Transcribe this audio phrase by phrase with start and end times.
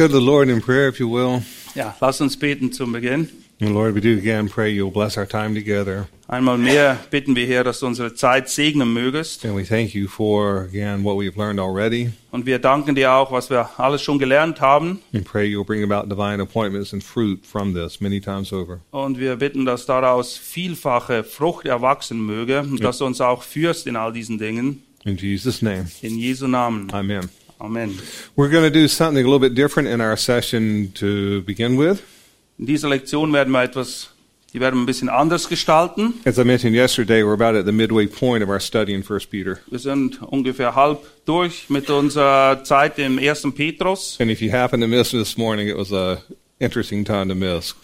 [0.00, 1.42] Go to the Lord in prayer, if you will.
[1.74, 3.28] Ja, lass uns beten zum Beginn.
[3.60, 6.08] And Lord, we do again pray you'll bless our time together.
[6.26, 9.44] Einmal mehr bitten wir, Herr, dass du unsere Zeit segnen mögest.
[9.44, 12.12] And we thank you for, again, what we've learned already.
[12.30, 15.00] Und wir danken dir auch, was wir alles schon gelernt haben.
[15.12, 18.80] And pray you'll bring about divine appointments and fruit from this many times over.
[18.92, 23.86] Und wir bitten, dass daraus vielfache Frucht erwachsen möge und dass du uns auch führst
[23.86, 24.82] in all diesen Dingen.
[25.04, 26.90] In Jesus' name, In Jesu Namen.
[26.92, 27.28] amen.
[27.60, 27.98] Amen.
[28.36, 32.02] We're going to do something a little bit different in our session to begin with.
[32.58, 34.10] In dieser Lektion werden wir etwas,
[34.52, 36.14] die werden wir ein bisschen anders gestalten.
[36.24, 39.26] As I mentioned yesterday, we're about at the midway point of our study in 1
[39.30, 39.58] Peter.
[39.70, 44.16] Wir sind ungefähr halb durch mit unserer Zeit im ersten Petrus.
[44.20, 46.18] And if you happen to miss this morning, it was a
[46.58, 47.74] interesting time to miss.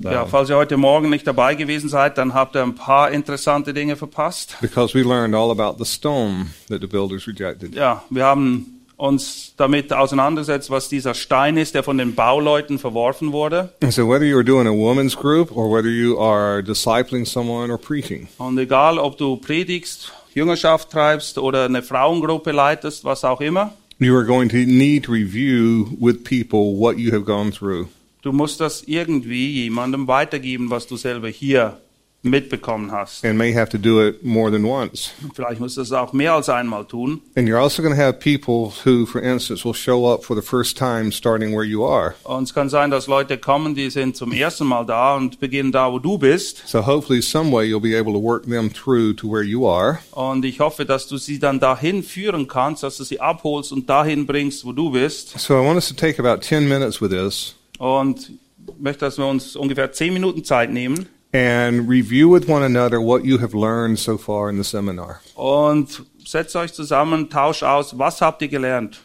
[0.00, 3.74] Ja, falls ihr heute Morgen nicht dabei gewesen seid, dann habt ihr ein paar interessante
[3.74, 4.56] Dinge verpasst.
[4.60, 7.74] because we learned all about the stone that the builders rejected.
[7.74, 13.32] Ja, wir haben uns damit auseinandergesetzt, was dieser Stein ist, der von den Bauleuten verworfen
[13.32, 13.70] wurde.
[13.82, 17.78] And so, whether you're doing a woman's group or whether you are discipling someone or
[17.78, 23.72] preaching, Und egal, ob du predigst, Jüngerschaft treibst oder eine Frauengruppe leitest, was auch immer,
[23.98, 27.86] you are going to need to review with people what you have gone through.
[28.22, 31.78] du musst das irgendwie jemandem weitergeben, was du selber hier
[32.24, 33.24] mitbekommen hast.
[33.24, 35.12] and may have to do it more than once.
[35.34, 37.20] Vielleicht musst du das auch mehr als einmal tun.
[37.36, 40.42] And you're also going to have people who, for instance, will show up for the
[40.42, 42.14] first time starting where you are.
[42.24, 45.70] Und es kann sein, dass Leute kommen, die sind zum ersten Mal da und beginnen
[45.70, 46.66] da, wo du bist.
[46.66, 49.98] So hopefully some way you'll be able to work them through to where you are.
[50.12, 53.88] Und ich hoffe, dass du sie dann dahin führen kannst, dass du sie abholst und
[53.88, 55.38] dahin bringst, wo du bist.
[55.38, 58.30] So I want us to take about 10 minutes with this Und
[58.66, 63.00] ich möchte, dass wir uns ungefähr zehn Minuten Zeit nehmen and review with one another
[63.00, 65.20] what you have learned so far in the seminar.
[65.34, 69.00] und setzt euch zusammen, tauscht aus, was habt ihr gelernt?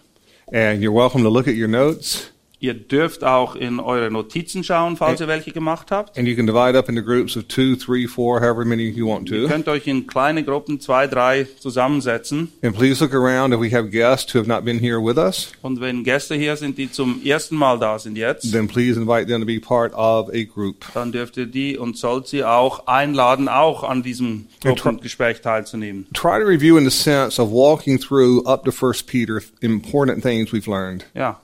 [0.54, 2.30] And you're welcome to look at your notes
[2.62, 6.18] Ihr dürft auch in eure Notizen schauen, falls ihr welche gemacht habt.
[6.18, 9.30] and you can divide up into groups of two, three, four, however many you want
[9.32, 9.48] Ihr to.
[9.48, 12.52] könnt euch in kleine Gruppen, zwei, drei zusammensetzen.
[12.62, 15.52] And please look around if we have guests who have not been here with us.
[15.62, 19.28] Und wenn Gäste hier sind, die zum ersten Mal da sind jetzt, Then please invite
[19.28, 20.86] them to be part of a group.
[20.94, 26.08] dann dürft ihr die und sollt sie auch einladen, auch an diesem Gruppengespräch teilzunehmen.
[26.14, 30.52] try to review in the sense of walking through up to First Peter important things
[30.52, 31.06] we've learned.
[31.14, 31.40] Ja,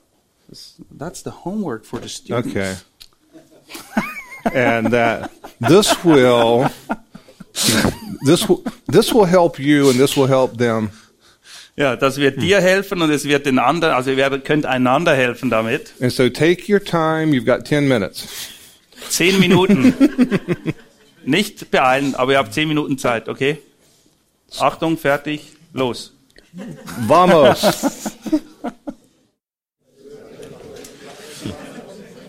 [0.91, 2.49] that's the homework for the students.
[2.49, 2.75] Okay.
[4.53, 6.69] and that this will
[8.25, 10.91] this will this will help you and this will help them.
[11.77, 15.49] Ja, das wird dir helfen und es wird den anderen, also ihr könnt einander helfen
[15.49, 15.93] damit.
[15.99, 17.33] And so take your time.
[17.33, 18.27] You've got 10 minutes.
[19.09, 19.93] Zehn Minuten.
[21.25, 23.57] Nicht beeilen, aber ihr habt zehn Minuten Zeit, okay?
[24.59, 26.13] Achtung, fertig, los.
[27.07, 28.14] Vamos.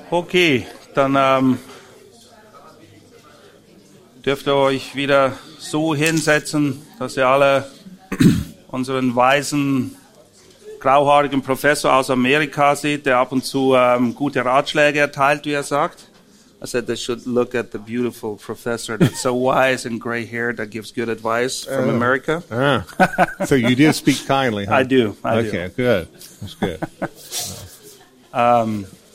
[0.09, 1.59] Okay, dann ähm,
[4.25, 7.69] dürft ihr euch wieder so hinsetzen, dass ihr alle
[8.69, 9.97] unseren weisen,
[10.79, 15.65] grauhaarigen Professor aus Amerika seht, der ab und zu ähm, gute Ratschläge erteilt, wie er
[15.65, 16.09] sagt.
[16.63, 20.57] I said they should look at the beautiful professor that's so wise and gray haired
[20.59, 22.43] that gives good advice from America.
[22.51, 22.85] Ah.
[23.45, 24.77] So you did speak kindly, huh?
[24.77, 25.49] I do, I do.
[25.49, 26.09] okay, good.
[26.41, 26.79] That's good.
[28.33, 28.87] Ähm,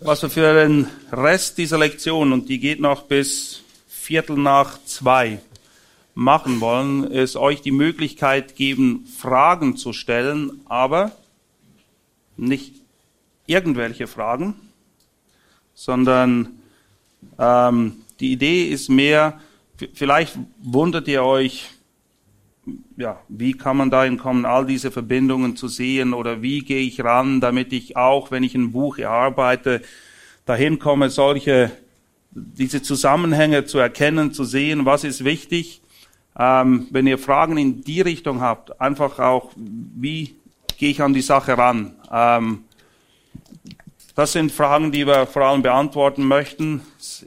[0.00, 5.40] was wir für den Rest dieser Lektion, und die geht noch bis Viertel nach zwei,
[6.14, 11.12] machen wollen, ist euch die Möglichkeit geben, Fragen zu stellen, aber
[12.36, 12.74] nicht
[13.46, 14.54] irgendwelche Fragen,
[15.74, 16.58] sondern
[17.38, 19.40] ähm, die Idee ist mehr,
[19.92, 21.66] vielleicht wundert ihr euch,
[22.96, 27.02] ja, wie kann man dahin kommen, all diese Verbindungen zu sehen oder wie gehe ich
[27.02, 29.82] ran, damit ich auch, wenn ich ein Buch erarbeite,
[30.44, 31.70] dahin komme, solche,
[32.30, 35.82] diese Zusammenhänge zu erkennen, zu sehen, was ist wichtig.
[36.38, 40.36] Ähm, wenn ihr Fragen in die Richtung habt, einfach auch, wie
[40.76, 41.94] gehe ich an die Sache ran?
[42.12, 42.64] Ähm,
[44.14, 46.80] das sind Fragen, die wir vor allem beantworten möchten.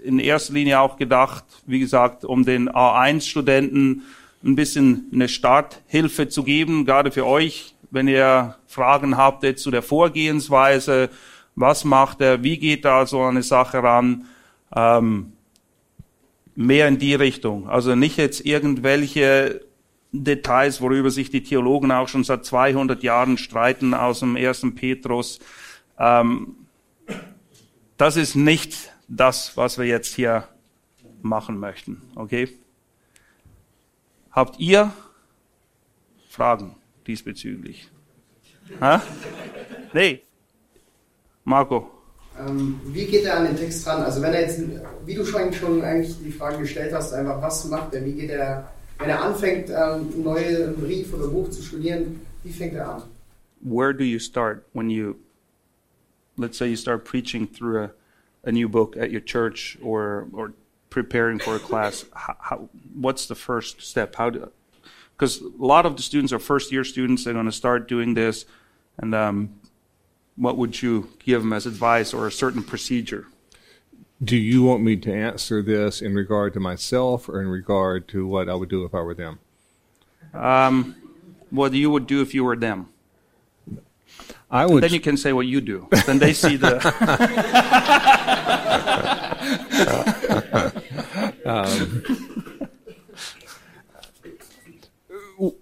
[0.04, 4.04] In erster Linie auch gedacht, wie gesagt, um den A1-Studenten
[4.44, 9.82] ein bisschen eine Starthilfe zu geben, gerade für euch, wenn ihr Fragen habt zu der
[9.82, 11.10] Vorgehensweise,
[11.56, 14.26] was macht er, wie geht da so eine Sache ran.
[14.74, 15.34] Ähm,
[16.56, 17.70] mehr in die Richtung.
[17.70, 19.62] Also nicht jetzt irgendwelche
[20.12, 25.40] Details, worüber sich die Theologen auch schon seit 200 Jahren streiten aus dem ersten Petrus.
[25.98, 26.56] Ähm,
[27.98, 30.48] das ist nicht das, was wir jetzt hier
[31.22, 32.02] machen möchten.
[32.16, 32.50] Okay?
[34.40, 34.94] Habt ihr
[36.30, 37.90] Fragen diesbezüglich?
[38.80, 39.02] Ha?
[39.92, 40.22] Nee.
[41.44, 41.92] Marco.
[42.40, 44.02] Ähm, wie geht er an den Text ran?
[44.02, 44.62] Also wenn er jetzt,
[45.06, 48.06] wie du schon, schon eigentlich die Frage gestellt hast, einfach was macht er?
[48.06, 52.76] Wie geht er, wenn er anfängt, ähm, neue Brief oder Buch zu studieren, wie fängt
[52.76, 53.04] er an?
[53.60, 55.16] Where do you start when you,
[56.38, 57.90] let's say you start preaching through a,
[58.46, 60.54] a new book at your church or or
[60.90, 62.06] preparing for a class?
[62.14, 64.16] How, how, what's the first step?
[64.16, 64.52] How do
[65.20, 67.26] because a lot of the students are first year students.
[67.26, 68.46] They're going to start doing this,
[68.98, 69.60] and um,
[70.38, 73.28] what would you give them as advice or a certain procedure?
[74.24, 78.26] Do you want me to answer this in regard to myself or in regard to
[78.26, 79.40] what I would do if I were them?
[80.34, 80.96] Um,
[81.50, 82.88] what you would do if you were them.
[84.52, 84.84] I would.
[84.84, 85.88] Then you can say what you do.
[86.06, 86.80] Then they see the.
[91.50, 92.04] Um,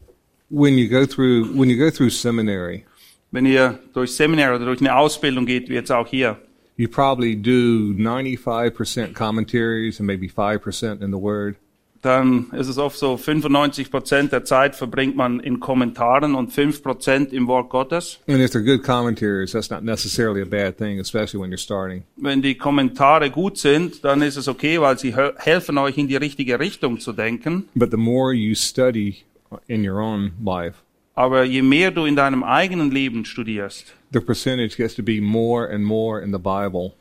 [0.49, 2.85] when you go through when you go through seminary,
[3.31, 6.37] Wenn ihr durch Seminar oder durch eine Ausbildung geht, wie jetzt auch hier,
[6.77, 11.55] you probably do 95% commentaries and maybe 5% in the Word.
[12.01, 16.83] Dann ist es oft so, 95 Prozent der Zeit verbringt man in Kommentaren und 5
[16.83, 18.19] Prozent im Wort Gottes.
[18.27, 22.03] And if they're good commentaries, that's not necessarily a bad thing, especially when you're starting.
[22.15, 26.07] Wenn die Kommentare gut sind, dann ist es okay, weil sie hel- helfen euch in
[26.07, 27.67] die richtige Richtung zu denken.
[27.75, 29.23] But the more you study
[29.67, 30.79] in your own life,
[31.15, 35.67] Aber je mehr du in deinem eigenen Leben studierst, the percentage gets to be more
[35.69, 36.93] and more in the Bible.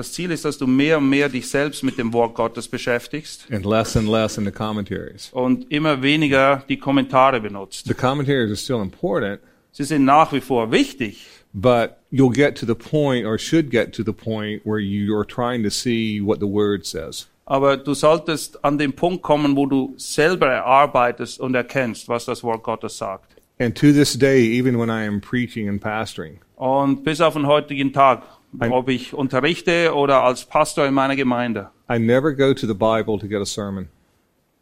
[0.00, 3.46] Das Ziel ist, dass du mehr und mehr dich selbst mit dem Wort Gottes beschäftigst
[3.52, 5.30] and less and less in the commentaries.
[5.32, 7.86] und immer weniger die Kommentare benutzt.
[7.86, 9.40] The commentaries are still important,
[9.72, 13.92] Sie sind nach wie vor wichtig, but you'll get to the point or should get
[13.94, 17.28] to the point where you're trying to see what the word says.
[17.46, 22.42] aber du solltest an den Punkt kommen, wo du selber erarbeitest und erkennst, was das
[22.42, 23.36] Wort Gottes sagt.
[23.58, 27.46] And to this day, even when I am preaching and pastoring, Und bis auf den
[27.46, 28.22] heutigen Tag,
[28.58, 33.18] ob ich unterrichte oder als Pastor in meiner Gemeinde, I never go to the Bible
[33.18, 33.88] to get a sermon.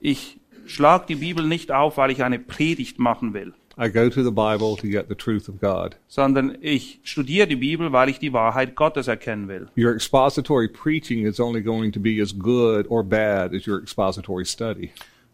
[0.00, 4.24] ich schlag die Bibel nicht auf, weil ich eine Predigt machen will, I go to
[4.24, 5.96] the Bible to get the truth of God.
[6.08, 9.68] sondern ich studiere die Bibel, weil ich die Wahrheit Gottes erkennen will.
[9.76, 14.44] Your expository preaching is only going to be as good or bad as your expository
[14.44, 14.90] study.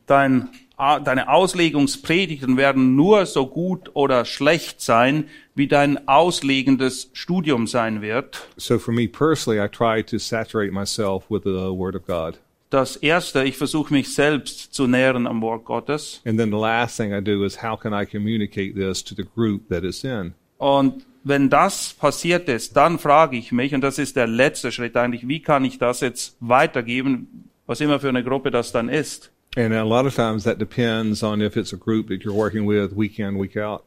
[0.07, 8.03] Dein, deine Auslegungspredigten werden nur so gut oder schlecht sein, wie dein auslegendes Studium sein
[8.03, 8.49] wird.
[8.57, 12.41] So for me personally, I try to saturate myself with the Word of God.
[12.71, 16.21] Das erste, ich versuche mich selbst zu nähren am Wort Gottes.
[16.25, 19.23] And then the last thing I do is how can I communicate this to the
[19.23, 20.35] group that it's in?
[20.59, 24.97] Und wenn das passiert ist, dann frage ich mich, und das ist der letzte Schritt
[24.97, 29.31] eigentlich, wie kann ich das jetzt weitergeben, was immer für eine Gruppe das dann ist.
[29.57, 32.67] And a lot of times that depends on if it's a group that you're working
[32.67, 33.85] with week in, week out.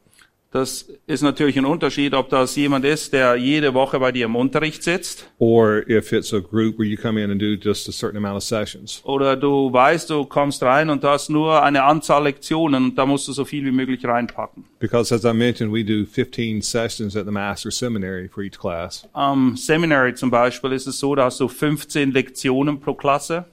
[0.50, 4.34] Das ist natürlich ein Unterschied, ob das jemand ist, der jede Woche bei dir im
[4.34, 7.92] Unterricht sitzt, Or if it's a group where you come in and do just a
[7.92, 9.02] certain amount of sessions.
[9.04, 13.28] oder du weißt, du kommst rein und hast nur eine Anzahl Lektionen und da musst
[13.28, 14.64] du so viel wie möglich reinpacken.
[14.78, 19.06] Because as I mentioned, we do 15 sessions at the Master Seminary for each class.
[19.12, 23.44] Am Seminary zum Beispiel ist es so, da hast du 15 Lektionen pro Klasse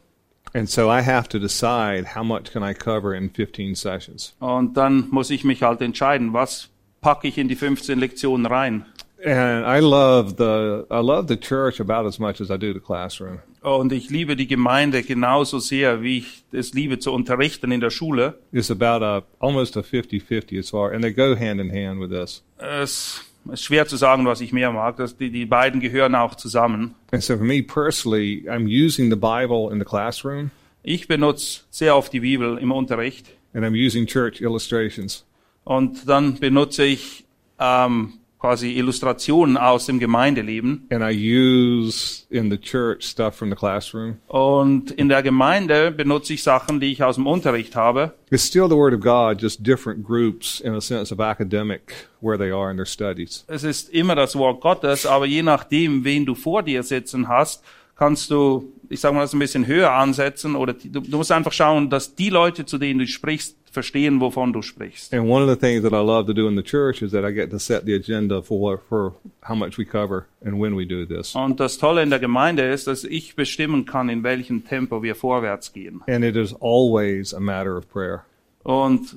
[0.55, 4.33] And so I have to decide how much can I cover in 15 sessions.
[4.39, 6.69] und dann muss ich mich halt entscheiden, was
[7.01, 8.85] packe ich in die 15 Lektionen rein.
[9.25, 12.79] And I love the I love the church about as much as I do the
[12.79, 13.39] classroom.
[13.61, 17.89] Und ich liebe die Gemeinde genauso sehr, wie ich es liebe zu unterrichten in der
[17.89, 18.35] Schule.
[18.53, 22.11] It's about a almost a 50-50 as far and they go hand in hand with
[22.11, 22.43] this.
[22.59, 24.97] Es ist schwer zu sagen, was ich mehr mag.
[24.97, 26.95] Das, die, die beiden gehören auch zusammen.
[27.11, 30.51] And so for me personally, I'm using the Bible in the classroom
[30.83, 35.25] Ich benutze sehr oft die Bibel im Unterricht and I'm using church illustrations.
[35.63, 37.25] und dann benutze ich
[37.59, 38.13] ähm,
[38.45, 40.85] quasi Illustrationen aus dem Gemeindeleben.
[40.91, 44.17] And I use in the church stuff from the classroom.
[44.27, 48.13] Und in der Gemeinde benutze ich Sachen, die ich aus dem Unterricht habe.
[48.29, 52.37] It's still the Word of God, just different groups in a sense of academic where
[52.37, 53.45] they are in their studies.
[53.47, 57.63] Es ist immer das Wort Gottes, aber je nachdem, wen du vor dir sitzen hast,
[57.95, 61.53] kannst du, ich sage mal, das ein bisschen höher ansetzen oder du, du musst einfach
[61.53, 65.13] schauen, dass die Leute, zu denen du sprichst, verstehen, wovon du sprichst.
[65.13, 67.23] And one of the things that I love to do in the church is that
[67.23, 69.13] I get to set the agenda for for
[69.43, 71.35] how much we cover and when we do this.
[71.35, 75.13] Und das Tolle in der Gemeinde ist, dass ich bestimmen kann, in welchem Tempo wir
[75.13, 76.01] vorwärts gehen.
[76.07, 78.25] And it is always a matter of prayer.
[78.63, 79.15] Und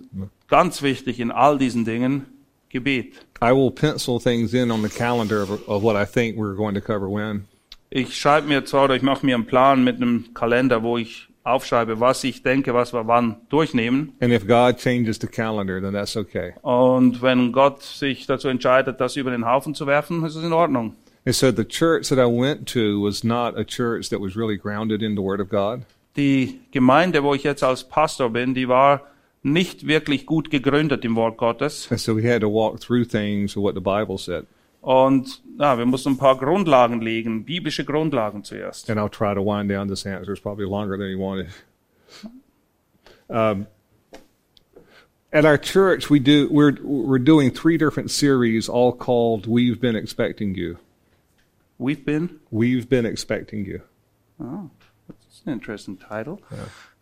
[0.49, 2.27] ganz wichtig in all diesen Dingen,
[2.71, 3.15] Gebet.
[3.41, 6.75] I will pencil things in on the calendar of, of what I think we're going
[6.75, 7.47] to cover when.
[7.91, 11.28] Ich schreibe mir zwar oder ich mache mir einen Plan mit einem Kalender, wo ich
[11.49, 14.13] aufschreibe, was ich denke, was wir wann durchnehmen.
[14.21, 16.55] And if God changes the calendar, then that's okay.
[16.63, 20.53] Und wenn Gott sich dazu entscheidet, das über den Haufen zu werfen, ist es in
[20.53, 20.95] Ordnung.
[21.25, 24.57] And so the church that I went to was not a church that was really
[24.57, 25.83] grounded in the Word of God.
[26.17, 29.03] Die Gemeinde, wo ich jetzt als Pastor bin, die war
[29.43, 31.89] nicht wirklich gut gegründet im Wort Gottes.
[31.91, 34.47] And so we had to walk through things of what the Bible said.
[34.81, 38.89] Und ja, wir mussten ein paar Grundlagen legen, biblische Grundlagen zuerst.
[38.91, 40.33] And I'll try to wind down this answer.
[40.33, 41.49] It's probably longer than you wanted.
[43.29, 43.67] Um,
[45.33, 49.97] at our church, we do we're we're doing three different series, all called "We've Been
[49.97, 50.79] Expecting You."
[51.79, 52.41] We've been.
[52.51, 53.83] We've been expecting you.
[54.41, 54.71] Oh,
[55.07, 56.41] that's an interesting title.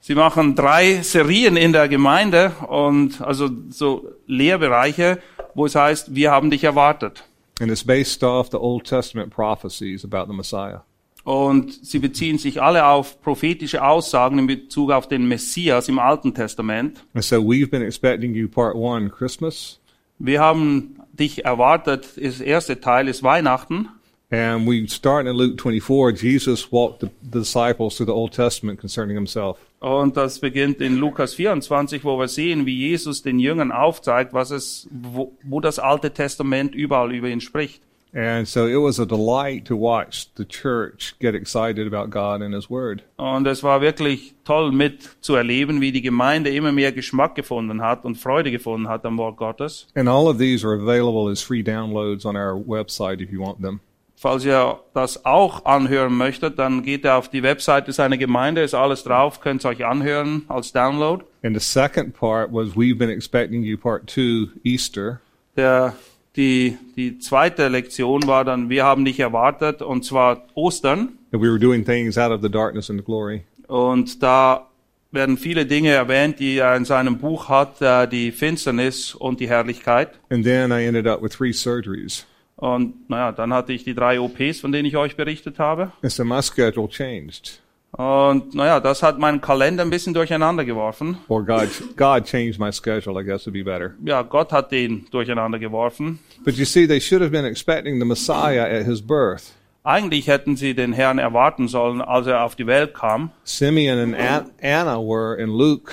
[0.01, 5.19] Sie machen drei Serien in der Gemeinde und also so Lehrbereiche,
[5.55, 7.25] wo es heißt, wir haben dich erwartet.
[7.61, 10.81] And it's based off the Old Testament prophecies about the Messiah.
[11.25, 16.35] Und sie beziehen sich alle auf prophetische Aussagen in Bezug auf den Messias im Alten
[16.35, 17.05] Testament.
[17.15, 19.81] And so we've been expecting you, part one, Christmas.
[20.19, 23.89] Wir haben dich erwartet, das erste Teil ist Weihnachten.
[24.31, 26.13] And we start in Luke 24.
[26.13, 29.59] Jesus walked the, the disciples through the Old Testament concerning himself.
[29.81, 34.51] Und das beginnt in Lukas 24, wo wir sehen, wie Jesus den Jüngern aufzeigt, was
[34.51, 37.83] es, wo, wo das Alte Testament überall über ihn spricht.
[38.13, 42.55] And so it was a delight to watch the church get excited about God and
[42.55, 43.05] His Word.
[43.19, 47.83] Und es war wirklich toll mit zu erleben, wie die Gemeinde immer mehr Geschmack gefunden
[47.83, 49.87] hat und Freude gefunden hat am Wort Gottes.
[49.95, 53.61] And all of these are available as free downloads on our website if you want
[53.61, 53.81] them.
[54.19, 58.75] Falls ihr das auch anhören möchtet, dann geht ihr auf die Webseite seiner Gemeinde, ist
[58.75, 61.23] alles drauf, könnt ihr euch anhören als Download.
[61.43, 65.21] And the second part was We've Been Expecting You, part two, Easter.
[65.55, 65.95] Der,
[66.35, 71.19] die, die zweite Lektion war dann, wir haben dich erwartet, und zwar Ostern.
[71.33, 73.45] And we were doing things out of the darkness and the glory.
[73.69, 74.67] Und da
[75.13, 79.49] werden viele Dinge erwähnt, die er in seinem Buch hat, äh, die Finsternis und die
[79.49, 80.19] Herrlichkeit.
[80.31, 82.25] And then I ended up with three surgeries.
[82.57, 85.93] Und naja, dann hatte ich die drei OPs, von denen ich euch berichtet habe.
[86.03, 87.61] And so my schedule changed.
[87.93, 91.17] Und naja, das hat meinen Kalender ein bisschen durcheinander geworfen.
[91.29, 93.95] Or God, God changed my schedule, I guess would be better.
[94.05, 96.19] Ja, Gott hat den durcheinander geworfen.
[96.45, 99.53] But you see, they should have been expecting the Messiah at his birth.
[99.83, 103.31] Eigentlich hätten sie den Herrn erwarten sollen, als er auf die Welt kam.
[103.45, 105.93] Simeon and An- Anna were in Luke,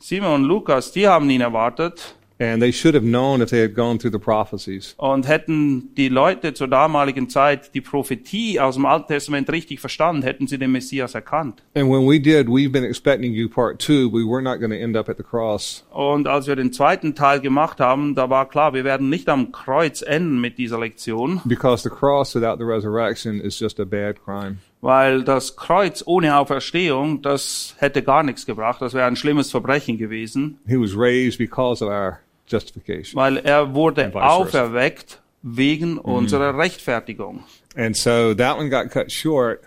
[0.00, 3.74] Simon und Lukas, die haben ihn erwartet and they should have known if they had
[3.74, 4.94] gone through the prophecies.
[4.96, 10.22] und hätten die Leute zur damaligen Zeit die Prophetie aus dem Alten Testament richtig verstanden,
[10.22, 11.62] hätten sie den Messias erkannt.
[11.74, 14.76] And when we did, we've been expecting you part two, we were not going to
[14.78, 15.84] end up at the cross.
[15.90, 19.52] Und als wir den zweiten Teil gemacht haben, da war klar, wir werden nicht am
[19.52, 24.16] Kreuz enden mit dieser Lektion, Because the cross without the resurrection is just a bad
[24.24, 24.58] crime.
[24.80, 29.98] weil das Kreuz ohne Auferstehung, das hätte gar nichts gebracht, das wäre ein schlimmes Verbrechen
[29.98, 33.14] gewesen, He was raised because of our justification.
[33.20, 37.44] weil er wurde auferweckt wegen unserer Rechtfertigung.
[37.76, 39.60] And so that one got cut short.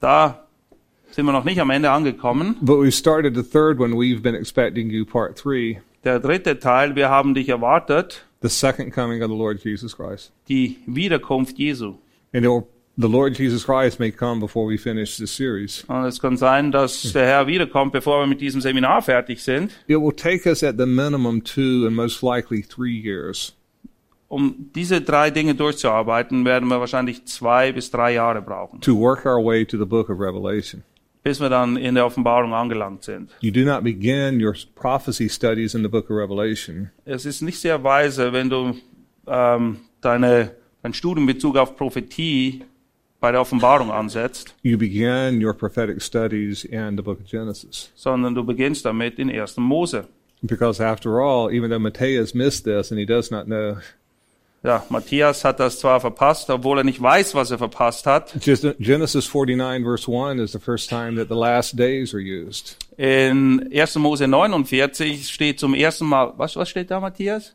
[0.00, 0.46] Da
[1.10, 2.56] sind wir noch nicht am Ende angekommen.
[2.60, 6.96] But we started the third one, we've been expecting you part three, Der dritte Teil,
[6.96, 10.32] wir haben dich erwartet, the second coming of the Lord Jesus Christ.
[10.48, 11.94] die Wiederkunft Jesu.
[12.34, 15.84] And it will, the Lord Jesus Christ may come before we finish this series.
[15.88, 19.72] Und es kann sein, dass der Herr wiederkommt, bevor wir mit diesem Seminar fertig sind.
[19.86, 23.54] It will take us at the minimum two and most likely three years.
[24.28, 29.26] Um diese drei Dinge durchzuarbeiten, werden wir wahrscheinlich zwei bis drei Jahre brauchen, to work
[29.26, 30.82] our way to the book of Revelation.
[31.22, 33.30] bis wir dann in der Offenbarung angelangt sind.
[37.04, 38.74] Es ist nicht sehr weise, wenn du
[39.26, 40.50] ähm, deine,
[40.82, 42.64] dein Studium in Bezug auf Prophetie
[43.22, 47.90] bei der Offenbarung ansetzt, you begin your prophetic studies in the book of Genesis.
[47.94, 49.56] sondern du beginnst damit in 1.
[49.58, 50.04] Mose.
[50.42, 53.76] Because after all, even though Matthias missed this and he does not know,
[54.64, 58.32] Ja, Matthias hat das zwar verpasst, obwohl er nicht weiß, was er verpasst hat.
[58.44, 62.76] just Genesis 49 verse 1 is the first time that the last days are used.
[62.96, 63.96] In 1.
[63.96, 67.54] Mose 49 steht zum ersten Mal, was, was steht da, Matthias?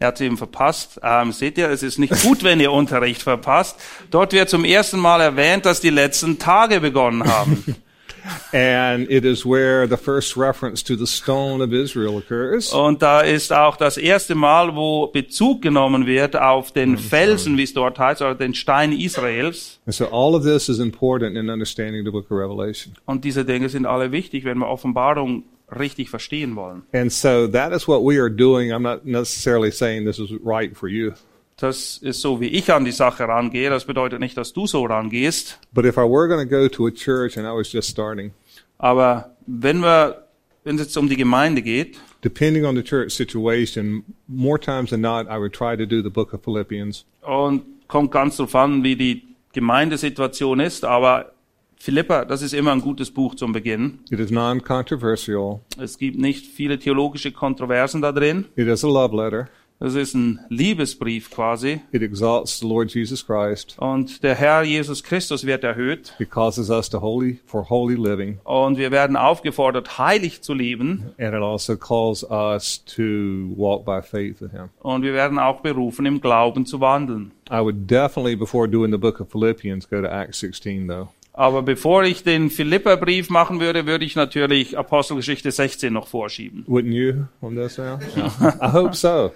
[0.00, 1.00] Er hat es eben verpasst.
[1.02, 3.80] Ähm, seht ihr, es ist nicht gut, wenn ihr Unterricht verpasst.
[4.10, 7.76] Dort wird zum ersten Mal erwähnt, dass die letzten Tage begonnen haben.
[8.52, 12.72] And it is where the first reference to the stone of Israel occurs.
[12.72, 17.62] Und da ist auch das erste Mal, wo Bezug genommen wird auf den Felsen, wie
[17.62, 19.80] es dort heißt, oder den Stein Israels.
[19.86, 22.94] And so all of this is important in understanding the book of Revelation.
[23.06, 26.82] Und diese Dinge sind alle wichtig, wenn wir Offenbarung richtig verstehen wollen.
[26.92, 28.70] And so that is what we are doing.
[28.72, 31.12] I'm not necessarily saying this is right for you.
[31.56, 33.68] Das ist so, wie ich an die Sache rangehe.
[33.68, 35.58] Das bedeutet nicht, dass du so rangehst.
[35.72, 38.30] But if I were going to go to a church and I was just starting,
[38.78, 40.24] Aber wenn wir,
[40.62, 45.00] wenn es jetzt um die Gemeinde geht, depending on the church situation, more times than
[45.00, 47.04] not, I would try to do the book of Philippians.
[47.22, 49.22] und kommt ganz drauf an, wie die
[49.52, 51.32] Gemeindesituation ist, aber
[51.80, 54.00] Philippa, das ist immer ein gutes Buch zum Beginn.
[54.10, 55.60] It is non-controversial.
[55.78, 58.46] Es gibt nicht viele theologische Kontroversen da drin.
[58.56, 59.48] It is a love letter.
[59.80, 61.80] Das ist ein Liebesbrief quasi.
[61.92, 63.76] It exalts the Lord Jesus Christ.
[63.78, 66.14] Und der Herr Jesus Christus wird erhöht.
[66.18, 71.12] It causes us to holy for holy living, Und wir werden aufgefordert, heilig zu leben.
[71.16, 74.70] and it also calls us to walk by faith with Him.
[74.80, 77.30] Und wir werden auch berufen, im Glauben zu wandeln.
[77.48, 81.08] I would definitely, before doing the book of Philippians, go to Acts 16, though.
[81.38, 86.64] Aber bevor ich den Philipperbrief machen würde, würde ich natürlich Apostelgeschichte 16 noch vorschieben.
[86.66, 88.00] Wouldn't you on this now?
[88.60, 89.30] I hope so.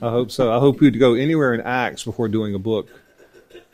[0.00, 0.44] I hope so.
[0.44, 2.86] I hope you'd go anywhere in Acts before doing a book.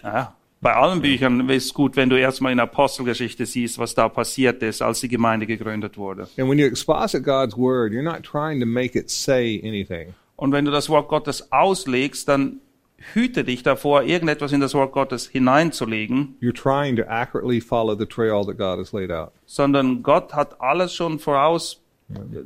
[0.03, 4.09] Ja, bei allen Büchern ist es gut, wenn du erstmal in Apostelgeschichte siehst, was da
[4.09, 6.29] passiert ist, als die Gemeinde gegründet wurde.
[6.39, 10.15] And when you exposit God's word, you're not trying to make it say anything.
[10.37, 12.61] Und wenn du das Wort Gottes auslegst, dann
[13.15, 18.07] hüte dich davor, irgendetwas in das Wort Gottes hineinzulegen, You're trying to accurately follow the
[18.07, 19.33] trail that God has laid out.
[19.47, 21.81] sondern Gott hat alles schon voraus,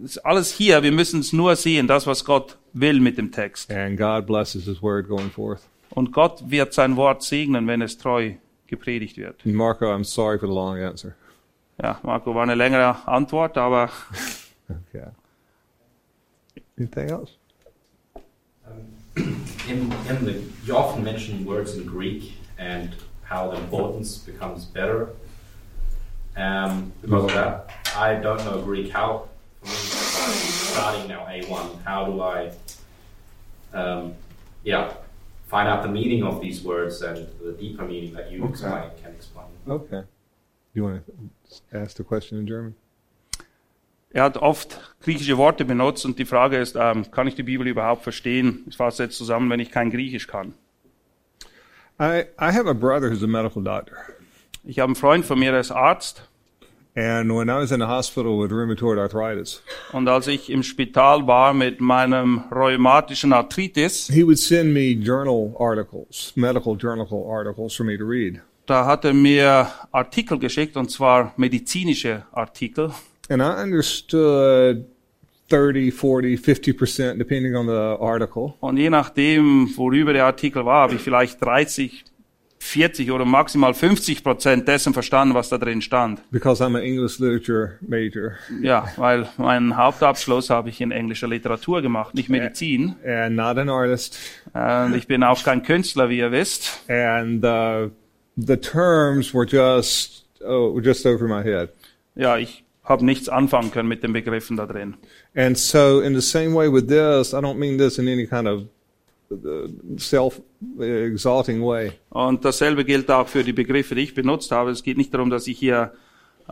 [0.04, 3.70] ist alles hier, wir müssen es nur sehen, das, was Gott will mit dem Text.
[3.70, 5.60] And God blesses His word going forth.
[5.90, 8.34] Und Gott wird sein Wort segnen, wenn es treu
[8.68, 9.44] gepredigt wird.
[9.44, 11.14] Marco, I'm sorry for the long answer.
[11.82, 13.90] Ja, Marco, war eine längere Antwort, aber
[14.94, 15.06] Okay.
[16.78, 17.32] Anything else?
[19.70, 25.10] In, in the, you often mention words in Greek and how the importance becomes better.
[26.36, 28.90] Um, because of that, I don't know Greek.
[28.90, 29.28] How,
[29.64, 32.52] starting now A1, how do I,
[33.72, 34.14] um,
[34.64, 34.92] yeah,
[35.46, 38.50] find out the meaning of these words and the deeper meaning that you Okay.
[38.52, 39.46] explain, can explain?
[39.68, 40.00] Okay.
[40.00, 40.06] Do
[40.74, 42.74] you want to ask the question in German?
[44.12, 47.66] Er hat oft griechische Worte benutzt und die Frage ist, ähm, kann ich die Bibel
[47.66, 48.64] überhaupt verstehen?
[48.68, 50.54] Ich fasse jetzt zusammen, wenn ich kein Griechisch kann.
[52.00, 53.96] I, I have a brother who's a medical doctor.
[54.64, 56.28] Ich habe einen Freund von mir, der ist Arzt
[56.96, 61.24] And when I was in the hospital with rheumatoid arthritis, und als ich im Spital
[61.24, 67.84] war mit meinem rheumatischen Arthritis, he would send me journal articles, medical journal articles for
[67.84, 68.40] me to read.
[68.66, 72.92] da hat er mir Artikel geschickt und zwar medizinische Artikel.
[73.30, 74.86] And I understood
[75.48, 78.54] 30, 40, 50%, depending on the article.
[78.60, 82.04] Und je nachdem, worüber der Artikel war, habe ich vielleicht 30,
[82.58, 86.20] 40 oder maximal 50 Prozent dessen verstanden, was da drin stand.
[86.30, 91.82] Because I'm an English literature major Ja, weil meinen Hauptabschluss habe ich in englischer Literatur
[91.82, 92.96] gemacht, nicht Medizin.
[93.04, 94.18] and not an artist.
[94.52, 96.80] Und ich bin auch kein Künstler, wie ihr wisst.
[96.88, 97.90] And uh,
[98.36, 101.70] the terms were just, oh, just over my head.
[102.14, 104.94] Ja, ich habe nichts anfangen können mit den Begriffen da drin.
[105.34, 108.46] And so, in the same way with this, I don't mean this in any kind
[108.46, 108.64] of
[109.30, 110.40] uh, self
[110.78, 111.92] exalting way.
[112.10, 114.70] Und dasselbe gilt auch für die Begriffe, die ich benutzt habe.
[114.70, 115.92] Es geht nicht darum, dass ich hier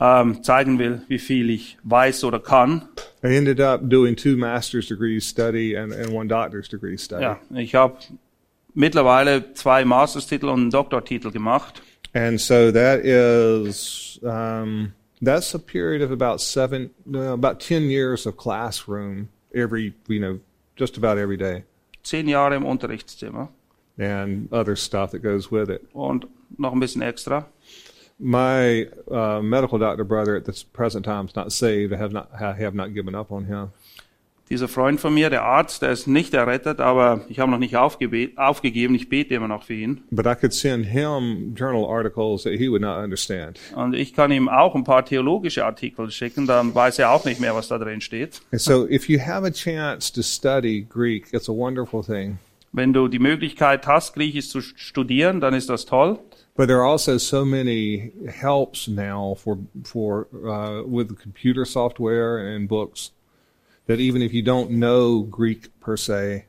[0.01, 2.89] ähm, zeigen will, wie viel ich weiß oder kann.
[3.23, 7.23] I ended up doing two master's degrees study and, and one doctor's degree study.
[7.23, 7.97] Ja, ich habe
[8.75, 11.83] mittlerweile zwei Masterstitel und einen Doktortitel gemacht.
[12.15, 18.27] And so that is um, that's a period of about seven, no, about ten years
[18.27, 20.41] of classroom every, you know,
[20.77, 21.65] just about every day,
[22.05, 23.49] Zehn Jahre im Unterrichtszimmer
[23.99, 25.89] and other stuff that goes with it.
[25.93, 26.27] und
[26.59, 27.47] noch ein bisschen extra.
[28.21, 31.93] My uh, medical doctor brother at this present time is not saved.
[31.93, 33.71] I have not I have not given up on him.
[34.51, 37.77] Dieser Freund von mir, der Arzt, der ist nicht errettet, aber ich habe noch nicht
[37.77, 38.95] aufgegeben.
[38.95, 40.01] Ich bete immer noch für ihn.
[40.11, 43.59] But I could send him journal articles that he would not understand.
[43.75, 47.41] Und ich kann ihm auch ein paar theologische Artikel schicken, dann weiß er auch nicht
[47.41, 48.41] mehr, was da drin steht.
[48.51, 52.39] And so, if you have a chance to study Greek, it's a wonderful thing.
[52.73, 56.19] Wenn du die Möglichkeit hast, Griechisch zu studieren, dann ist das toll.
[56.57, 62.69] But there are also so many helps now for for uh, with computer software and
[62.69, 63.13] books
[63.89, 66.45] that even if you don't know Greek per se,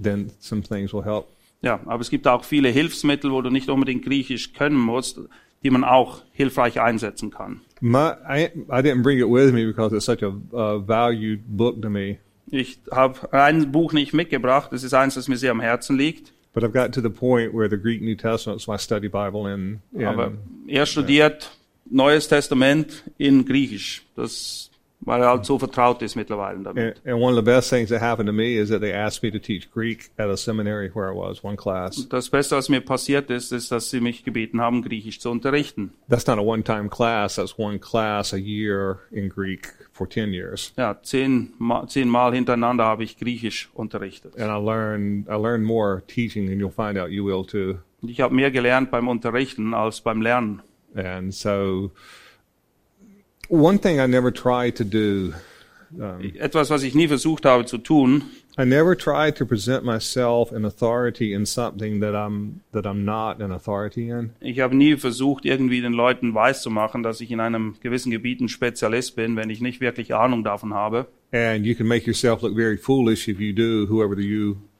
[0.00, 1.26] then some things will help.
[1.62, 5.18] Ja, aber es gibt auch viele Hilfsmittel, wo du nicht unbedingt Griechisch können musst.
[5.62, 7.60] die man auch hilfreich einsetzen kann.
[7.80, 11.80] My, I, I didn't bring it with me because it's such a, a valued book
[11.82, 12.18] to me.
[12.50, 14.72] Ich habe ein Buch nicht mitgebracht.
[14.72, 16.32] Es ist eins, das mir sehr am Herzen liegt.
[16.52, 19.46] But I've gotten to the point where the Greek New Testament is my study Bible,
[19.46, 21.52] and, Aber and er studiert
[21.88, 24.02] Neues Testament in Griechisch.
[24.16, 24.69] Das,
[25.02, 26.98] weil er halt so vertraut ist mittlerweile damit.
[27.04, 29.22] and, and one of the best things that happened to me is that they asked
[29.22, 32.06] me to teach Greek at a seminary where I was, one class.
[32.08, 35.92] Das Beste, was mir passiert ist, ist, dass sie mich gebeten haben, Griechisch zu unterrichten.
[36.08, 37.36] That's not a one-time class.
[37.36, 41.52] That's one class a year in Greek for ten years, Ja, zehn,
[41.88, 44.34] zehnmal hintereinander habe ich Griechisch unterrichtet.
[44.36, 47.78] and I learned I learned more teaching, and you'll find out you will too.
[48.02, 50.62] Ich habe mehr gelernt beim Unterrichten als beim Lernen.
[50.94, 51.90] And so,
[53.50, 55.34] one thing I never tried to do,
[56.38, 58.22] Etwas, was ich nie versucht habe zu tun,
[58.56, 63.40] I never tried to present myself in authority in something that I'm that I'm not
[63.42, 64.30] an authority in.
[64.40, 68.48] ich habe nie versucht, irgendwie den Leuten weiszumachen, dass ich in einem gewissen Gebiet ein
[68.48, 71.06] Spezialist bin, wenn ich nicht wirklich Ahnung davon habe.
[71.32, 74.26] And you can make yourself look very foolish if you do, whoever the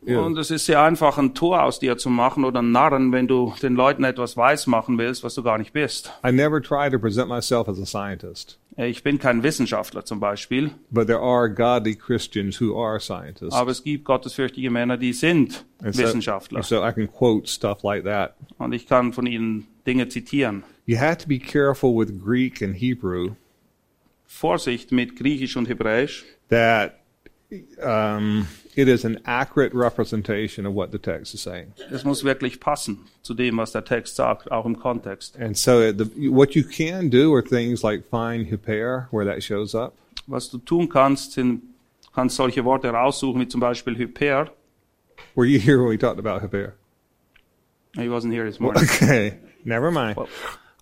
[0.05, 3.13] you Und es ist sehr einfach, ein Tor aus dir zu machen oder einen Narren,
[3.13, 6.13] wenn du den Leuten etwas weiß machen willst, was du gar nicht bist.
[6.27, 10.71] I never try to present myself as a scientist, Ich bin kein Wissenschaftler zum Beispiel,
[10.91, 13.53] but there are godly Christians who are scientists.
[13.55, 16.59] aber es gibt gottesfürchtige Männer, die sind And so, Wissenschaftler.
[16.59, 18.37] and so I can quote stuff like that.
[18.59, 20.63] Und ich kann von ihnen Dinge zitieren.
[20.87, 23.33] You have to be careful with Greek and Hebrew
[24.27, 26.25] Vorsicht mit Griechisch und Hebräisch.
[26.49, 27.01] that
[27.83, 28.47] um,
[28.81, 31.73] it is an accurate representation of what the text is saying.
[31.91, 35.37] Es muss wirklich passen zu dem, was der Text sagt, auch im Kontext.
[35.39, 39.75] And so the, what you can do are things like find hyper, where that shows
[39.75, 39.95] up.
[40.27, 41.63] Was du tun kannst, sind,
[42.15, 44.51] kannst solche Worte raussuchen, wie zum Beispiel Hyper.
[45.35, 46.75] Were you here when we talked about hyper?
[47.95, 48.83] He wasn't here this morning.
[48.85, 50.17] Okay, never mind.
[50.17, 50.29] Well,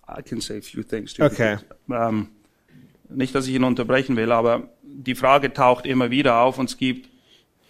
[0.07, 1.23] I can say a few things too.
[1.23, 1.57] Okay.
[1.91, 2.29] Ähm,
[3.09, 6.77] nicht, dass ich ihn unterbrechen will, aber die Frage taucht immer wieder auf und es
[6.77, 7.09] gibt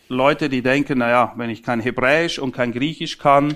[0.10, 3.56] Leute, die denken, naja, wenn ich kein Hebräisch und kein Griechisch kann,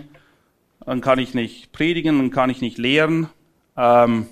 [0.85, 3.27] dann kann ich nicht predigen, dann kann ich nicht lehren.
[3.75, 4.27] Ähm,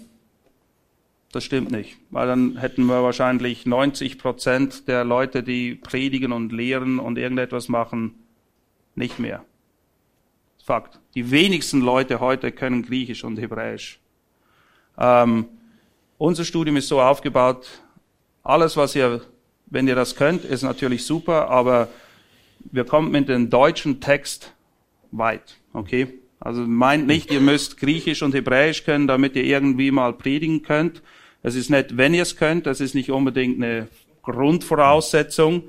[1.32, 6.52] das stimmt nicht, weil dann hätten wir wahrscheinlich 90 Prozent der Leute, die predigen und
[6.52, 8.14] lehren und irgendetwas machen,
[8.94, 9.44] nicht mehr.
[10.64, 11.00] Fakt.
[11.16, 14.00] Die wenigsten Leute heute können Griechisch und Hebräisch.
[14.96, 15.48] Ähm,
[16.20, 17.68] unser Studium ist so aufgebaut,
[18.44, 19.22] alles, was ihr,
[19.66, 21.88] wenn ihr das könnt, ist natürlich super, aber
[22.72, 24.54] wir kommen mit dem deutschen Text
[25.12, 26.08] weit, okay?
[26.40, 31.04] Also meint nicht, ihr müsst Griechisch und Hebräisch können, damit ihr irgendwie mal predigen könnt.
[31.44, 33.88] Es ist nett, wenn ihr es könnt, das ist nicht unbedingt eine
[34.24, 35.64] Grundvoraussetzung,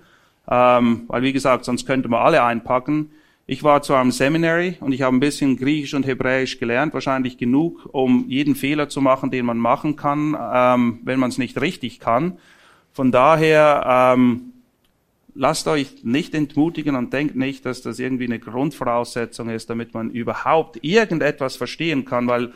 [0.48, 3.10] ähm, weil wie gesagt, sonst könnte man alle einpacken.
[3.46, 7.36] Ich war zu einem Seminary und ich habe ein bisschen Griechisch und Hebräisch gelernt, wahrscheinlich
[7.36, 11.60] genug, um jeden Fehler zu machen, den man machen kann, ähm, wenn man es nicht
[11.60, 12.38] richtig kann.
[12.92, 14.51] Von daher ähm,
[15.34, 20.10] lasst euch nicht entmutigen und denkt nicht, dass das irgendwie eine Grundvoraussetzung ist, damit man
[20.10, 22.52] überhaupt irgendetwas verstehen kann, weil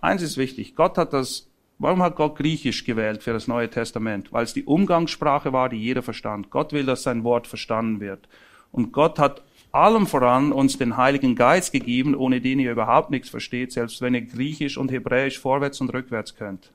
[0.00, 1.48] eins ist wichtig, Gott hat das,
[1.78, 4.32] warum hat Gott Griechisch gewählt für das Neue Testament?
[4.32, 6.50] Weil es die Umgangssprache war, die jeder verstand.
[6.50, 8.28] Gott will, dass sein Wort verstanden wird.
[8.70, 13.28] Und Gott hat allem voran uns den Heiligen Geist gegeben, ohne den ihr überhaupt nichts
[13.28, 16.70] versteht, selbst wenn ihr Griechisch und Hebräisch vorwärts und rückwärts könnt.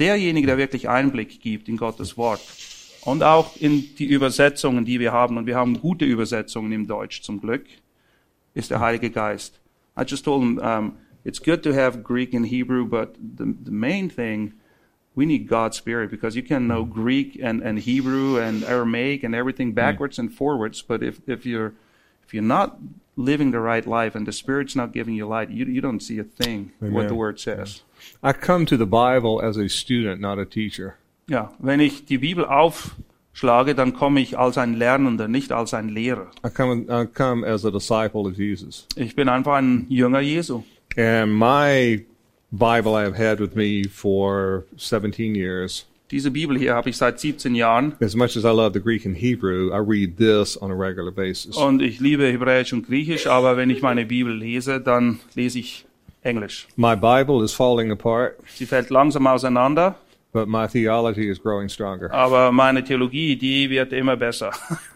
[0.00, 2.40] Derjenige, der wirklich Einblick gibt in Gottes Wort
[3.08, 7.22] und auch in die Übersetzungen, die wir haben, und wir haben gute Übersetzungen im Deutsch
[7.22, 7.64] zum Glück,
[8.54, 9.60] ist der Heilige Geist.
[9.98, 13.70] I just told him, um, it's good to have Greek and Hebrew, but the, the
[13.70, 14.52] main thing,
[15.16, 19.34] we need God's Spirit because you can know Greek and, and Hebrew and Aramaic and
[19.34, 21.72] everything backwards and forwards, but if, if you're
[22.24, 22.78] if you're not
[23.16, 26.18] living the right life and the Spirit's not giving you light, you, you don't see
[26.18, 27.82] a thing what the Word says.
[28.22, 30.98] I come to the Bible as a student, not a teacher.
[31.28, 35.88] Ja, wenn ich die Bibel aufschlage, dann komme ich als ein Lernender, nicht als ein
[35.88, 36.28] Lehrer.
[36.44, 38.86] I come, I come as a disciple of Jesus.
[38.96, 40.62] Ich bin einfach ein Jünger Jesu.
[40.96, 42.04] And my
[42.50, 45.86] Bible I have had with me for 17 years.
[46.10, 49.04] Diese Bibel hier habe ich seit 17 Jahren As much as I love the Greek
[49.04, 51.54] and Hebrew, I read this on a regular basis.
[51.58, 55.84] und ich liebe Hebräisch und Griechisch, aber wenn ich meine Bibel lese, dann lese ich
[56.22, 56.66] Englisch.
[56.76, 59.96] My Bible is falling apart, Sie fällt langsam auseinander,
[60.32, 62.12] but my theology is growing stronger.
[62.12, 64.50] aber meine Theologie, die wird immer besser.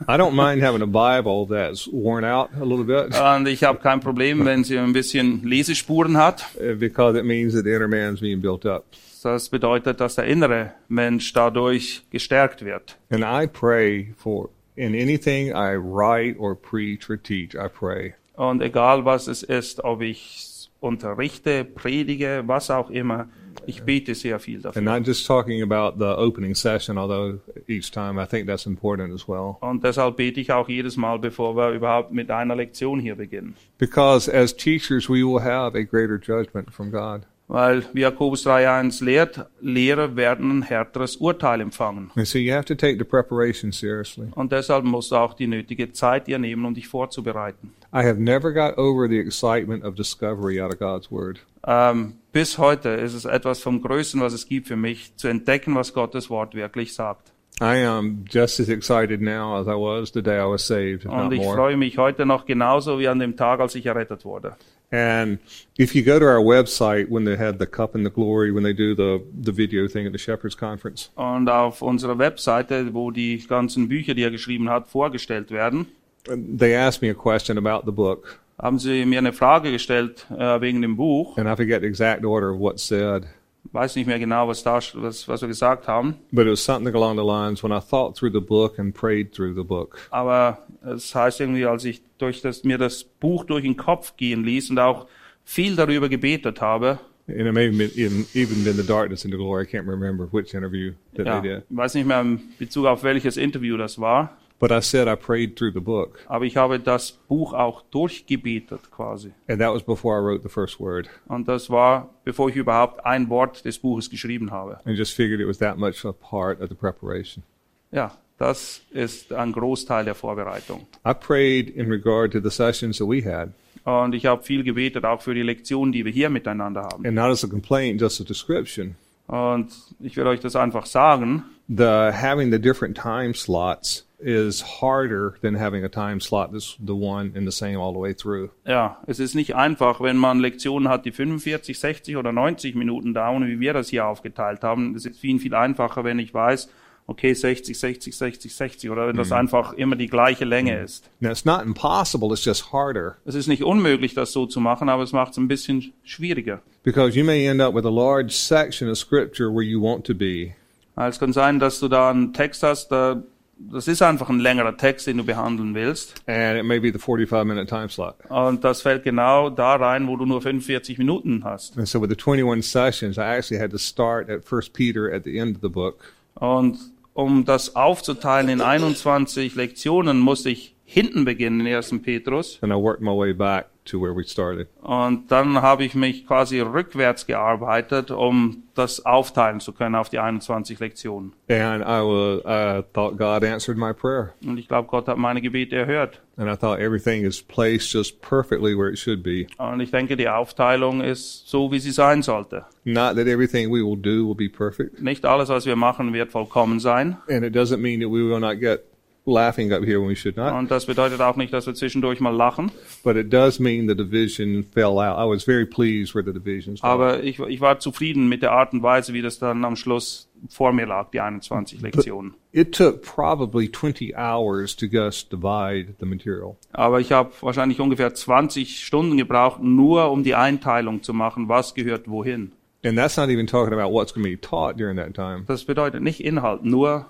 [0.08, 3.78] I don't mind having a Bible that's worn out a little bit Und ich habe
[3.78, 6.44] kein Problem, wenn sie ein bisschen Lesespuren hat.
[6.60, 8.84] uh, because it means that the inner man's being built up.
[9.22, 12.98] Das bedeutet, dass der innere Mensch dadurch gestärkt wird.
[13.10, 18.60] And I pray for in anything I write or preach or teach, I pray Und
[18.62, 23.28] egal was es ist, ob ich unterrichte, predige, was auch immer.
[23.66, 24.82] Ich bete sehr viel And dafür.
[24.82, 27.38] not just talking about the opening session, although
[27.68, 29.56] each time I think that's important as well.
[29.60, 33.54] Und deshalb bete ich auch jedes Mal, bevor wir überhaupt mit einer Lektion hier beginnen.
[33.78, 37.22] Because as teachers, we will have a greater judgment from God.
[37.48, 42.10] Weil, wie Jakobus 3.1 lehrt, Lehrer werden ein härteres Urteil empfangen.
[42.16, 44.28] And so you have to take the preparation seriously.
[44.34, 47.72] Und deshalb musst du auch die nötige Zeit dir nehmen, um dich vorzubereiten.
[47.92, 51.40] I have never got over the excitement of discovery out of God's Word.
[51.66, 55.74] Ähm, bis heute ist es etwas vom Größten, was es gibt für mich, zu entdecken,
[55.74, 57.32] was Gottes Wort wirklich sagt.
[57.60, 61.32] I am just as excited now as I was the day I was saved, Und
[61.32, 64.56] ich freue mich heute noch genauso wie an dem Tag, als ich errettet wurde.
[64.92, 65.38] And
[65.78, 68.62] if you go to our website when they had the cup and the glory, when
[68.62, 73.10] they do the, the video thing at the Shepherds Conference, Und auf unserer Webseite, wo
[73.10, 75.86] die ganzen Bücher, die er geschrieben hat, vorgestellt werden,
[76.26, 78.38] they asked me a question about the book.
[78.60, 81.36] haben sie mir eine Frage gestellt äh, wegen dem Buch.
[81.38, 83.24] And I forget the exact order of what's said,
[83.72, 86.16] Weiß nicht mehr genau, was, da, was, was wir gesagt haben.
[86.30, 89.32] but it was something along the lines when I thought through the book and prayed
[89.32, 89.98] through the book.
[90.10, 94.44] Aber es heißt irgendwie, als ich durch das, mir das Buch durch den Kopf gehen
[94.44, 95.06] ließ und auch
[95.44, 99.32] viel darüber gebetet habe, And it may have been even, even been the darkness and
[99.32, 99.62] the glory.
[99.62, 101.62] I can't remember which interview that ja, they did.
[101.70, 105.16] ich weiß nicht mehr in Bezug auf welches Interview das war, But I said I
[105.16, 106.20] prayed through the book.
[106.28, 109.32] aber ich habe das Buch auch durchgebetet quasi.
[109.48, 111.10] And that was before I wrote the first word.
[111.26, 114.78] Und das war, bevor ich überhaupt ein Wort des Buches geschrieben habe.
[114.84, 117.42] And just figured it was that much a part of the preparation.
[117.90, 120.86] Ja, das ist ein Großteil der Vorbereitung.
[121.04, 123.48] I prayed in regard to the sessions that we had.
[123.84, 127.04] Und ich habe viel gebetet, auch für die Lektionen, die wir hier miteinander haben.
[127.04, 128.94] And not as a complaint, just a description.
[129.26, 131.42] Und ich will euch das einfach sagen.
[131.66, 136.94] The having the different time slots is harder than having a time slot that's the
[136.94, 138.50] one and the same all the way through.
[138.66, 143.14] Ja, es ist nicht einfach, wenn man Lektionen hat, die 45, 60 oder 90 Minuten
[143.14, 144.94] dauern, wie wir das hier aufgeteilt haben.
[144.94, 146.70] Es ist viel, viel einfacher, wenn ich weiß,
[147.08, 151.10] okay, 60, 60, 60, 60 oder wenn das einfach immer die gleiche Länge ist.
[151.20, 154.88] Now it's not impossible, it's just harder Es ist nicht unmöglich, das so zu machen,
[154.88, 156.60] aber es macht es ein bisschen schwieriger.
[156.84, 160.14] because you may end up with a large section of scripture where you want to
[160.14, 160.54] be.
[160.94, 163.22] Es kann sein, dass du da einen Text hast, da,
[163.70, 166.14] das ist einfach ein längerer Text, den du behandeln willst.
[166.26, 168.16] And it may be the 45 minute time slot.
[168.28, 171.78] Und das fällt genau da rein, wo du nur 45 Minuten hast.
[171.78, 175.24] And so with the 21 sessions, I actually had to start at First Peter at
[175.24, 176.04] the end of the book.
[176.34, 176.78] Und
[177.14, 182.02] um das aufzuteilen in 21 Lektionen, musste ich hinten beginnen in 1.
[182.02, 182.58] Petrus.
[182.60, 184.68] And I worked my way back to where we started.
[184.82, 190.18] Und dann habe ich mich quasi rückwärts gearbeitet, um das aufteilen zu können auf die
[190.18, 191.32] 21 Lektionen.
[191.48, 194.34] And I was, I thought God answered my prayer.
[194.44, 196.20] Und ich glaube, Gott hat meine Gebete erhört.
[196.36, 199.46] And I thought everything is placed just perfectly where it should be.
[199.58, 202.66] Und ich denke, die Aufteilung ist so, wie sie sein sollte.
[202.84, 205.00] Not that everything we will do will be perfect.
[205.00, 207.16] Nicht alles, was wir machen, wird vollkommen sein.
[207.28, 208.91] And it doesn't mean that we will not get
[209.24, 210.52] laughing up here when we should not.
[210.54, 212.72] Und das bedeutet auch nicht, dass wir zwischendurch mal lachen.
[213.04, 215.18] But it does mean the division fell out.
[215.18, 216.84] I was very pleased where the out.
[216.84, 220.28] Aber ich, ich war zufrieden mit der Art und Weise, wie das dann am Schluss
[220.48, 222.34] vor mir lag, die 21 Lektionen.
[222.52, 226.56] It took probably 20 hours to just divide the material.
[226.72, 231.74] Aber ich habe wahrscheinlich ungefähr 20 Stunden gebraucht, nur um die Einteilung zu machen, was
[231.74, 232.52] gehört wohin.
[232.84, 235.44] And that's not even talking about what's going to be taught during that time.
[235.46, 237.06] Das bedeutet nicht Inhalt, nur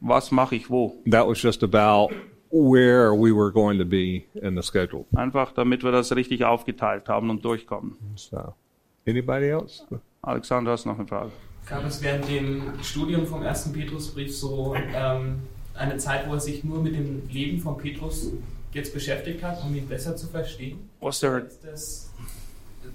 [0.00, 0.96] was mache ich wo.
[1.10, 2.10] That was just about
[2.50, 5.06] where we were going to be in the schedule.
[5.14, 7.96] Einfach damit wir das richtig aufgeteilt haben und durchkommen.
[8.16, 8.54] So,
[9.06, 9.84] anybody else?
[10.22, 11.30] Alexander, hast du noch eine Frage?
[11.66, 15.42] Gab es während dem Studium vom ersten Petrusbrief so ähm,
[15.74, 18.32] eine Zeit, wo er sich nur mit dem Leben von Petrus
[18.72, 20.90] jetzt beschäftigt hat, um ihn besser zu verstehen?
[21.00, 22.10] Was there Ist das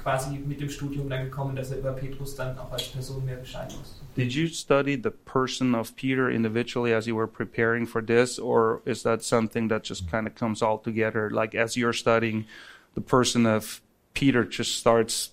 [0.05, 3.37] quasi mit dem Studium dann gekommen, dass er über Petrus dann auch als Person mehr
[3.37, 4.05] Bescheid wusste?
[4.15, 8.81] Did you study the person of Peter individually as you were preparing for this, or
[8.85, 11.31] is that something that just kind of comes all together?
[11.31, 12.45] Like as you're studying,
[12.93, 13.81] the person of
[14.13, 15.31] Peter just starts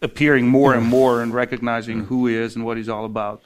[0.00, 3.42] appearing more and more and recognizing who he is and what he's all about.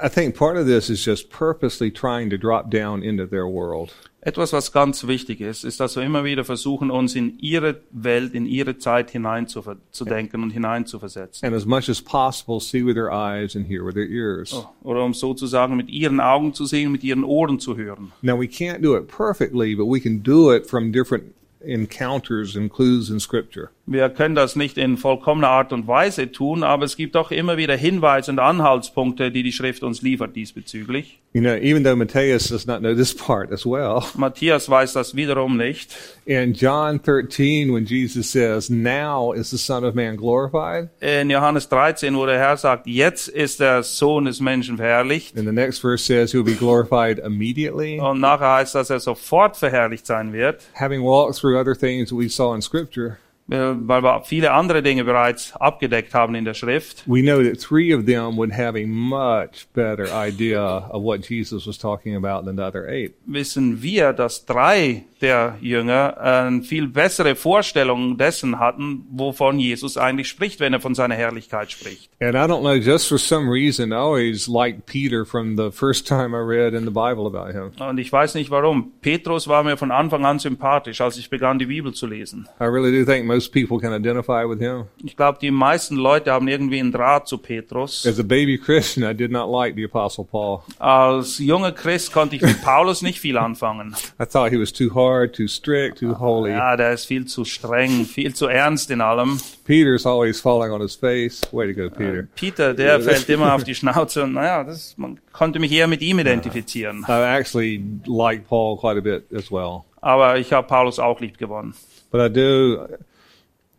[0.00, 3.92] I think part of this is just purposely trying to drop down into their world.
[4.26, 8.34] Etwas, was ganz wichtig ist, ist, dass wir immer wieder versuchen, uns in ihre Welt,
[8.34, 11.46] in ihre Zeit hineinzudenken und hineinzuversetzen.
[11.46, 14.54] And as much as possible, see with their eyes and hear with their ears.
[14.54, 18.12] Oh, Oder um sozusagen mit ihren Augen zu sehen, mit ihren Ohren zu hören.
[18.22, 21.24] Now, we can't do it perfectly, but we can do it from different
[21.60, 23.70] encounters and clues in Scripture.
[23.86, 27.58] Wir können das nicht in vollkommener Art und Weise tun, aber es gibt doch immer
[27.58, 31.20] wieder Hinweise und Anhaltspunkte, die die Schrift uns liefert diesbezüglich.
[31.34, 35.14] You know, even though Matthias does not know this part as well, Matthias weiß das
[35.16, 35.94] wiederum nicht.
[36.24, 41.68] in John 13, when Jesus says, Now is the Son of Man glorified, In Johannes
[41.68, 45.36] 13, wo der Herr sagt, jetzt ist der Sohn des Menschen verherrlicht.
[45.36, 48.00] and the next verse says he will be glorified immediately.
[48.00, 52.28] Und nachher heißt, dass er sofort verherrlicht sein wird, Having walked through other things we
[52.30, 57.04] saw in Scripture, weil wir viele andere Dinge bereits abgedeckt haben in der Schrift.
[57.06, 61.66] we know that three of them would have a much better idea of what Jesus
[61.66, 63.14] was talking about than the other eight.
[63.26, 70.28] Wissen wir, dass drei der Jünger eine viel bessere Vorstellung dessen hatten, wovon Jesus eigentlich
[70.28, 72.10] spricht, wenn er von seiner Herrlichkeit spricht.
[72.20, 76.06] And I don't know, just for some reason, I always liked Peter from the first
[76.06, 77.70] time I read in the Bible about him.
[77.78, 78.92] Und ich weiß nicht warum.
[79.00, 82.46] Petrus war mir von Anfang an sympathisch, als ich begann, die Bibel zu lesen.
[82.60, 84.84] I really do think most people can identify with him.
[85.02, 88.06] Ich glaube, die meisten Leute haben irgendwie einen Draht zu Petrus.
[88.06, 90.62] As a baby Christian, I did not like the Apostle Paul.
[90.78, 93.94] Als junger Christ konnte ich mit Paulus nicht viel anfangen.
[94.20, 96.52] I thought he was too hard, too strict, too holy.
[96.52, 99.38] Ja, der ist viel zu streng, viel zu ernst in allem.
[99.64, 101.42] Peter's always falling on his face.
[101.52, 102.28] Way to go, Peter.
[102.34, 106.02] Peter, der fällt immer auf die Schnauze und naja, das, man konnte mich eher mit
[106.02, 107.04] ihm identifizieren.
[107.08, 109.84] I actually like Paul quite a bit as well.
[110.00, 111.74] Aber ich habe Paulus auch lieb gewonnen.
[112.10, 112.86] But I do,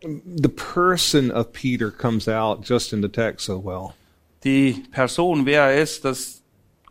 [0.06, 3.96] the person of Peter comes out just in the text so well.
[4.44, 6.42] Die Person, wer er ist, das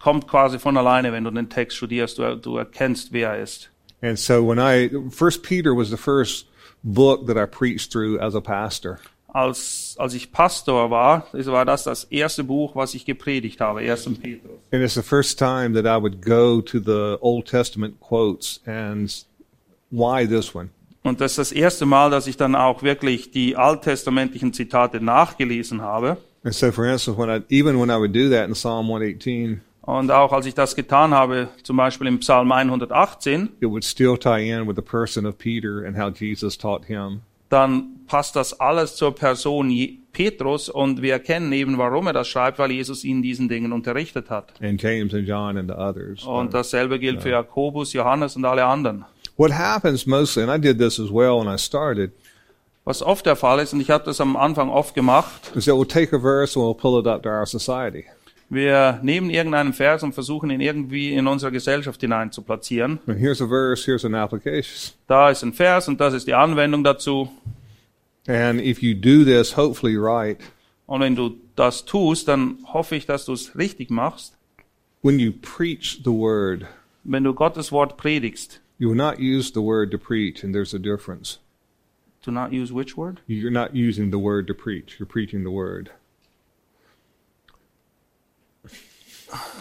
[0.01, 2.19] kommt quasi von alleine, wenn du den Text studierst.
[2.19, 3.71] Du, du erkennst, wer er ist.
[4.03, 6.47] And so when I, First Peter was the first
[6.83, 8.99] book that I preached through as a pastor.
[9.29, 13.81] Als, als ich Pastor war, das war das das erste Buch, was ich gepredigt habe,
[13.81, 14.05] 1.
[14.21, 14.61] Petrus.
[14.71, 19.11] And it's the first time that I would go to the Old Testament quotes and
[19.91, 20.71] why this one?
[21.05, 25.83] Und das ist das erste Mal, dass ich dann auch wirklich die alttestamentlichen Zitate nachgelesen
[25.83, 26.17] habe.
[26.45, 29.61] And so, for instance, when I, even when I would do that in Psalm 118,
[29.83, 34.17] Und auch als ich das getan habe, zum Beispiel im Psalm 118, it would still
[34.17, 37.21] tie in with the person of Peter and how Jesus taught him.
[37.51, 39.71] dann passt das alles zur Person
[40.13, 44.31] Petrus und wir erkennen eben, warum er das schreibt, weil Jesus ihn diesen Dingen unterrichtet
[44.31, 44.55] hat.
[44.63, 46.25] and James and John and the others.
[46.25, 49.05] Und dasselbe gilt für Jakobus, Johannes und alle anderen.
[49.37, 52.13] What happens mostly, and I did this as well when I started,
[52.87, 55.75] Was oft der Fall ist, und ich habe das am Anfang oft gemacht, is that
[55.75, 58.05] we'll take a verse and we'll pull it up to our society.
[58.51, 62.99] wir nehmen irgendeinen Vers und versuchen ihn irgendwie in unsere Gesellschaft hinein zu platzieren.
[63.07, 64.93] And here's a verse, here's an application.
[65.07, 67.31] Da ist ein Vers und das ist die Anwendung dazu.
[68.27, 70.39] And if you do this, hopefully right,
[70.87, 74.35] Und wenn du das tust, dann hoffe ich, dass du es richtig machst.
[75.03, 76.67] when you preach the word,
[77.03, 80.75] Wenn du Gottes Wort predigst, you will not use the word to preach, and there's
[80.75, 81.39] a difference.
[82.25, 83.21] do not use which word?
[83.27, 85.91] You're not using the word to preach, you're preaching the word.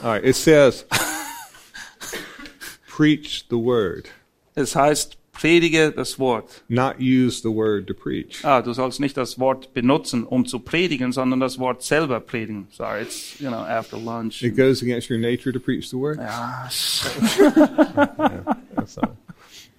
[0.03, 0.85] All right, it says,
[2.87, 4.09] preach the word,
[4.55, 6.61] Es heißt, predige das Wort.
[6.69, 8.45] not use the word to preach.
[8.45, 12.67] Ah, du sollst nicht das Wort benutzen, um zu predigen, sondern das Wort selber predigen.
[12.71, 14.43] Sorry, it's, you know, after lunch.
[14.43, 16.19] It goes against your nature to preach the word.
[16.19, 17.07] Ja, That's
[18.97, 19.17] all.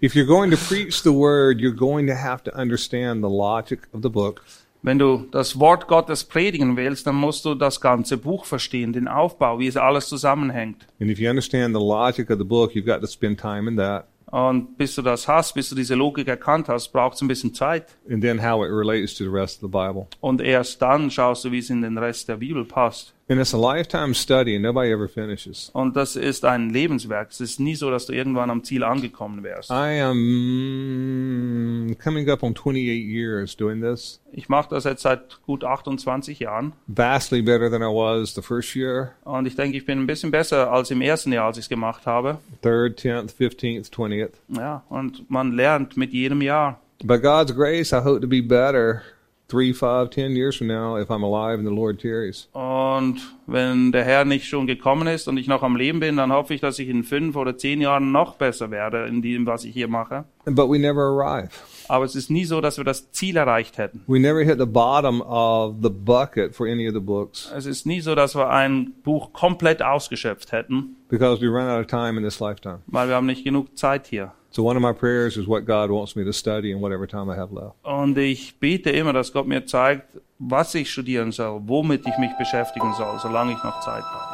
[0.01, 3.81] If you're going to preach the word, you're going to have to understand the logic
[3.93, 4.43] of the book.
[4.85, 9.09] wenn du das Wort Gottes predigen willst, dann musst du das ganze Buch verstehen, den
[9.09, 10.87] Aufbau, wie es alles zusammenhängt.
[11.01, 13.79] And if you understand the logic of the book, you've got to spend time in
[13.79, 14.07] that.
[14.27, 17.55] Und bis du das hast, bis du diese Logik erkannt hast, braucht es ein bisschen
[17.55, 17.97] Zeit.
[18.11, 20.07] And then how it relates to the rest of the Bible.
[20.21, 23.13] Und erst dann schaust du, wie es in den Rest der Bibel passt.
[23.27, 25.71] And it's a lifetime study, and nobody ever finishes.
[25.73, 27.31] Und das ist ein Lebenswerk.
[27.31, 29.71] Es ist nie so, dass du irgendwann am Ziel angekommen wärst.
[29.71, 34.21] I am coming up on 28 years doing this.
[34.31, 36.75] Ich mache das jetzt seit gut 28 Jahren.
[36.87, 40.31] Vastly better than I was the first year, Und ich denke, ich bin ein bisschen
[40.31, 42.39] besser als im ersten Jahr, als ich es gemacht habe.
[42.61, 44.33] third, 10th, 15th, 20th.
[44.49, 46.79] Ja, und man lernt mit jedem Jahr.
[47.03, 49.01] By God's grace, I hope to be better
[49.49, 52.49] three, five, ten years from now if I'm alive and the Lord tarries.
[52.53, 56.33] Und wenn der Herr nicht schon gekommen ist und ich noch am Leben bin, dann
[56.33, 59.65] hoffe ich, dass ich in fünf oder zehn Jahren noch besser werde in dem, was
[59.65, 60.25] ich hier mache.
[60.47, 61.51] But we never arrive.
[61.89, 64.03] Aber es ist nie so, dass wir das Ziel erreicht hätten.
[64.07, 67.85] We never hit the bottom of the bucket for any of the books Es ist
[67.87, 72.17] nie so, dass wir ein Buch komplett ausgeschöpft hätten, because we run out of time
[72.19, 72.81] in this lifetime.
[72.87, 74.33] weil wir haben nicht genug Zeit hier.
[74.51, 77.29] So one of my prayers is what God wants me to study in whatever time
[77.31, 77.75] I have left.
[77.83, 80.07] Und ich bete immer, dass Gott mir zeigt,
[80.38, 84.34] was ich studieren soll, womit ich mich beschäftigen soll, solange ich noch Zeit habe.